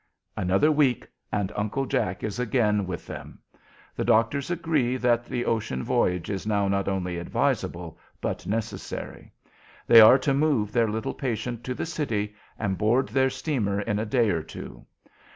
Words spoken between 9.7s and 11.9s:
They are to move their little patient to the